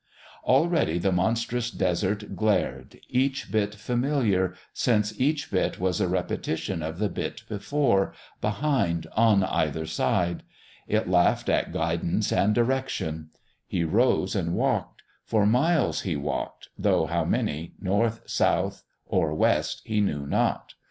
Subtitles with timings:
[0.45, 6.97] Already the monstrous Desert glared, each bit familiar, since each bit was a repetition of
[6.97, 8.11] the bit before,
[8.41, 10.41] behind, on either side.
[10.87, 13.29] It laughed at guidance and direction.
[13.67, 19.83] He rose and walked; for miles he walked, though how many, north, south, or west,
[19.85, 20.73] he knew not.